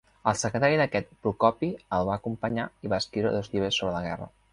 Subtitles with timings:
[0.29, 4.29] El secretari d'aquest, Procopi el va acompanyar i va escriure dos llibres sobre la guerra.